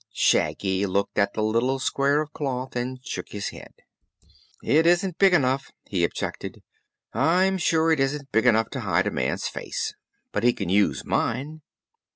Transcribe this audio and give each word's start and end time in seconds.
Shaggy 0.15 0.87
looked 0.87 1.19
at 1.19 1.35
the 1.35 1.43
little 1.43 1.77
square 1.77 2.21
of 2.21 2.33
cloth 2.33 2.75
and 2.75 3.05
shook 3.05 3.29
his 3.29 3.49
head. 3.49 3.71
"It 4.63 4.87
isn't 4.87 5.19
big 5.19 5.31
enough," 5.31 5.71
he 5.85 6.03
objected; 6.03 6.63
"I'm 7.13 7.59
sure 7.59 7.91
it 7.91 7.99
isn't 7.99 8.31
big 8.31 8.47
enough 8.47 8.71
to 8.71 8.79
hide 8.79 9.05
a 9.05 9.11
man's 9.11 9.47
face. 9.47 9.93
But 10.31 10.41
he 10.43 10.53
can 10.53 10.69
use 10.69 11.05
mine." 11.05 11.61